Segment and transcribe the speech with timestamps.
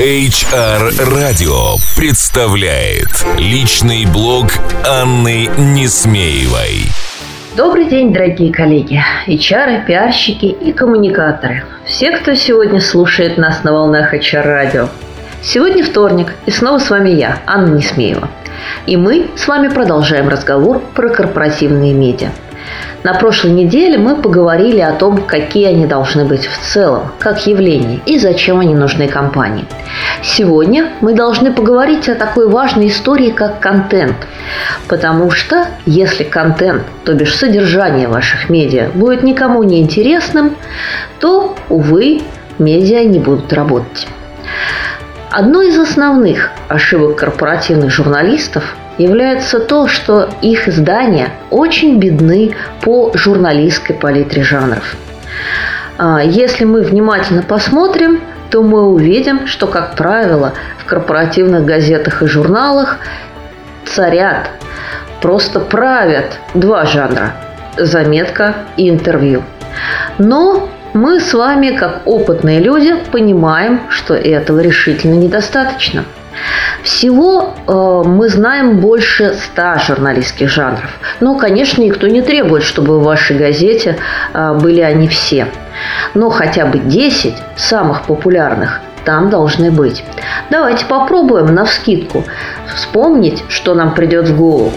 [0.00, 4.46] HR Radio представляет личный блог
[4.88, 6.86] Анны Несмеевой.
[7.58, 11.64] Добрый день, дорогие коллеги, HR, пиарщики и коммуникаторы.
[11.84, 14.88] Все, кто сегодня слушает нас на волнах HR радио.
[15.42, 18.30] Сегодня вторник, и снова с вами я, Анна Несмеева.
[18.86, 22.30] И мы с вами продолжаем разговор про корпоративные медиа–
[23.02, 28.00] на прошлой неделе мы поговорили о том, какие они должны быть в целом, как явление
[28.06, 29.66] и зачем они нужны компании.
[30.22, 34.14] Сегодня мы должны поговорить о такой важной истории, как контент.
[34.86, 40.56] Потому что если контент, то бишь содержание ваших медиа, будет никому не интересным,
[41.18, 42.22] то, увы,
[42.58, 44.06] медиа не будут работать.
[45.30, 53.96] Одной из основных ошибок корпоративных журналистов является то, что их издания очень бедны по журналистской
[53.96, 54.96] палитре жанров.
[55.98, 58.20] А, если мы внимательно посмотрим,
[58.50, 62.98] то мы увидим, что, как правило, в корпоративных газетах и журналах
[63.86, 64.50] царят,
[65.20, 67.32] просто правят два жанра–
[67.78, 69.42] заметка и интервью.
[70.18, 76.04] Но мы с вами, как опытные люди, понимаем, что этого решительно недостаточно–
[76.82, 80.98] всего э, мы знаем больше ста журналистских жанров.
[81.20, 83.98] Но, конечно, никто не требует, чтобы в вашей газете
[84.32, 85.46] э, были они все.
[86.14, 90.04] Но хотя бы 10 самых популярных там должны быть.
[90.50, 92.24] Давайте попробуем на вскидку
[92.74, 94.72] вспомнить, что нам придет в голову.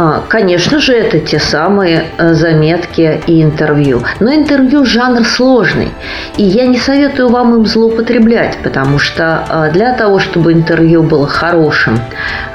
[0.00, 4.00] А, конечно же, это те самые э, заметки и интервью.
[4.20, 5.88] Но интервью жанр сложный.
[6.36, 11.26] И я не советую вам им злоупотреблять, потому что э, для того, чтобы интервью было
[11.26, 11.98] хорошим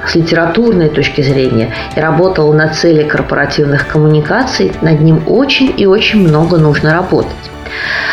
[0.08, 6.26] с литературной точки зрения и работало на цели корпоративных коммуникаций, над ним очень и очень
[6.26, 7.36] много нужно работать.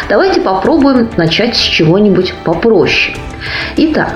[0.09, 3.17] Давайте попробуем начать с чего-нибудь попроще.
[3.77, 4.13] Итак,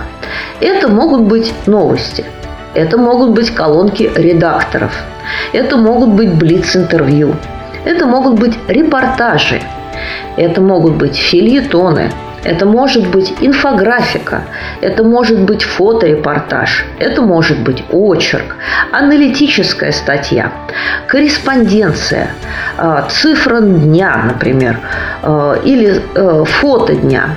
[0.60, 2.24] это могут быть новости–
[2.74, 4.92] это могут быть колонки редакторов.
[5.52, 7.34] Это могут быть блиц-интервью.
[7.84, 9.60] Это могут быть репортажи.
[10.36, 12.10] Это могут быть фильетоны.
[12.44, 14.42] Это может быть инфографика,
[14.82, 18.56] это может быть фоторепортаж, это может быть очерк,
[18.92, 20.52] аналитическая статья,
[21.06, 22.28] корреспонденция,
[22.76, 24.78] а, цифра дня, например,
[25.22, 27.30] а, или э, фото дня.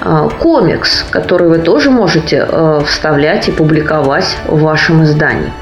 [0.00, 5.52] А, комикс, который вы тоже можете э, вставлять и публиковать в вашем издании.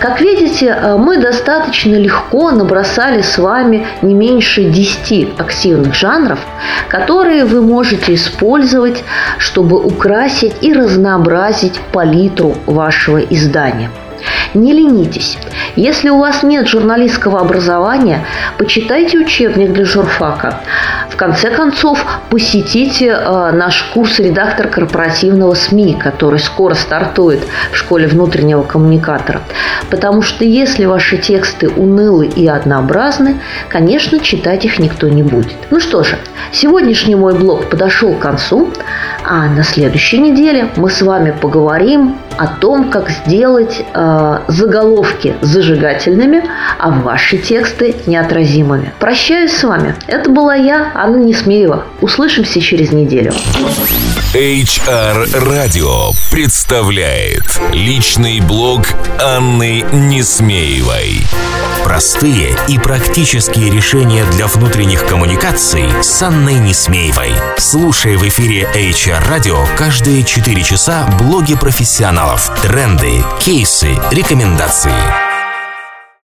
[0.00, 6.40] Как видите, э, мы достаточно легко набросали с вами не меньше 10 активных жанров,
[6.88, 9.02] которые вы можете использовать,
[9.38, 13.90] чтобы украсить и разнообразить палитру вашего издания.
[14.56, 15.36] Не ленитесь.
[15.76, 18.24] Если у вас нет журналистского образования,
[18.56, 20.60] почитайте учебник для журфака.
[21.10, 27.40] В конце концов, посетите э, наш курс «Редактор корпоративного СМИ», который скоро стартует
[27.70, 29.42] в школе внутреннего коммуникатора.
[29.90, 35.56] Потому что если ваши тексты унылы и однообразны, конечно, читать их никто не будет.
[35.70, 36.16] Ну что же,
[36.50, 38.70] сегодняшний мой блог подошел к концу,
[39.22, 46.44] а на следующей неделе мы с вами поговорим о том, как сделать э, заголовки зажигательными,
[46.78, 48.92] а ваши тексты неотразимыми.
[48.98, 49.94] Прощаюсь с вами.
[50.06, 51.84] Это была я, Анна Несмеева.
[52.00, 53.32] Услышимся через неделю.
[54.36, 58.86] HR Radio представляет личный блог
[59.18, 61.22] Анны Несмеевой.
[61.82, 67.32] Простые и практические решения для внутренних коммуникаций с Анной Несмеевой.
[67.56, 75.25] Слушай в эфире HR Radio каждые 4 часа блоги профессионалов, тренды, кейсы, рекомендации.